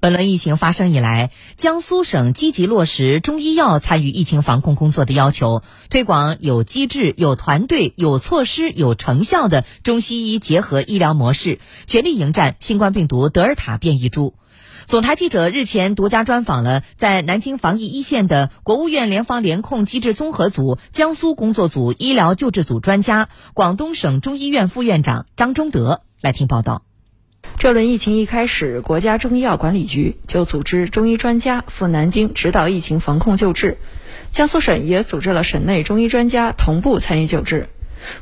[0.00, 11.58] 本轮疫情发生以来，江苏省积极落实中医药参与疫情防控工作的要求，推广有机制、有团队、有措施、有成效的中西医结合医疗模式，
[11.88, 14.34] 全力迎战新冠病毒德尔塔变异株。
[14.84, 26.87] 总台记者日前独家专访了在南京防疫一线的国务院联防联控机制综合组江苏工作组医疗救治组专家、广东省中医院副院长张忠德，来听报道。
[27.58, 33.78] 这轮疫情一开始，国家中医药管理局就组织中医专家赴南京指导疫情防控救治，
[34.30, 37.68] 江苏省也组织了省内中医专家同步参与救治。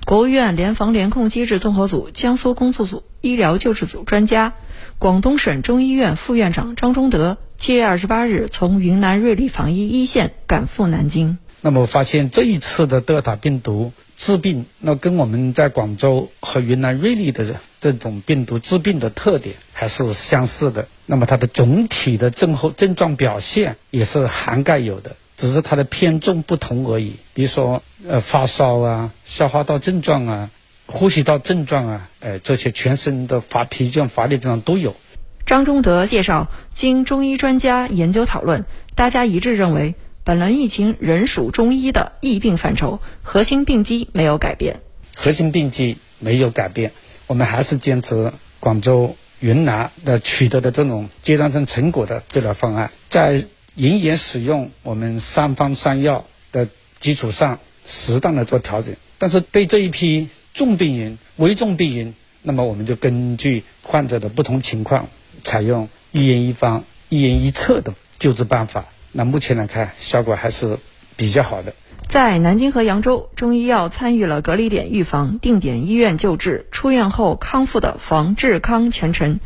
[0.05, 4.55] 国务院联防联控机制综合组江苏工作组医疗救治组专家、
[4.99, 11.39] 广东省中医院副院长张忠德七月二十八日从云南瑞丽防疫一线赶赴南京。
[11.61, 20.87] 那么发现这一次的德尔塔病毒致病，那跟我们在广州和云南瑞丽的这种病毒致病的特点还是相似的。
[21.07, 27.15] 那么它的总体的症候症状表现也是涵盖有的，只是它的偏重不同而已。
[27.35, 30.51] 比如说，呃，发烧啊，消化道症状啊，
[30.87, 34.97] 呼吸道症状啊，呃，这些全身的发疲倦、乏力症状都有。
[35.45, 39.95] 张忠德介绍，经中医专家研究讨论，大家一致认为。
[40.25, 44.81] 本轮疫情仍属中医的疫病范畴，核心病机没有改变。
[45.15, 46.91] 核心病机没有改变，
[47.29, 53.45] 我们还是坚持广州、云南的取得的这种阶段性成果的治疗方案，在
[53.77, 58.97] 仍然使用我们三方三药的基础上，适当的做调整。
[59.19, 65.09] 但是对这一批重病人、危重病人，那么我们就根据患者的不同情况，
[65.45, 68.87] 采用一人一方、一人一策的救治办法。
[69.13, 70.79] 那目前来看，效果还是
[71.17, 71.75] 比较好的。
[72.09, 79.41] 在南京和扬州，中医药参与了隔离点预防、定点医院救治、出院后康复的防治康全程，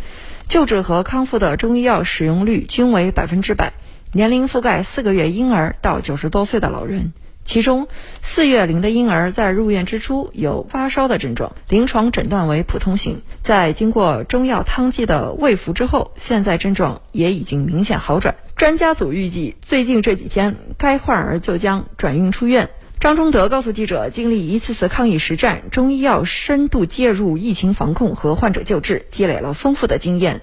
[0.49, 3.73] 救治和康复的中医药使用率均为百分之百，
[4.13, 7.13] 年龄覆盖四个月婴儿到九十多岁的老人。
[7.45, 7.89] 其中，
[8.23, 18.35] 四月龄的婴儿在入院之初有发烧的症状，临床诊断为普通型，在经过中药汤剂的喂服之后，现在症状也已经明显好转。
[18.57, 22.69] 专家组预计，最近这几天该患儿就将转运出院。
[23.01, 30.43] 张忠德告诉记者，经历一次次抗疫实战，中医药深度介入疫情防控和患者救治，积累了丰富的经验。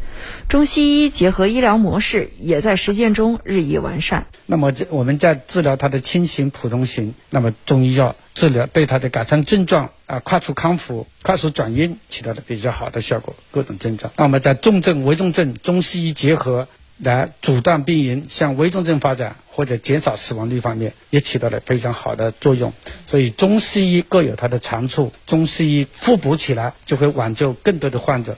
[0.50, 4.26] 中西医结合医疗模式也在实践中日益完善。
[4.48, 13.36] 那么，我们在治疗他的轻型、普通型，那么中医药治疗对他的改善症状啊、快速康复、快速转阴起到了比较好的效果。
[13.52, 16.68] 各种症状，那么在重症、危重症，中西医结合。
[16.98, 22.74] 来阻断病人向危重症发展或者减少死亡率方面也起到了非常好的作用，
[23.06, 28.38] 所以中西医各有它的长处，中西医互补起来就会挽救更多的患者。